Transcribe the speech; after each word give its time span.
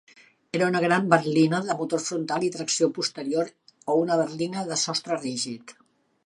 Era 0.59 0.67
una 0.71 0.79
gran 0.83 1.03
berlina 1.13 1.59
de 1.67 1.75
motor 1.81 2.01
frontal 2.05 2.45
i 2.47 2.49
tracció 2.55 2.89
posterior 2.97 3.53
o 3.95 3.99
una 4.07 4.19
berlina 4.23 4.65
de 4.73 4.81
sostre 4.87 5.21
rígid. 5.21 5.77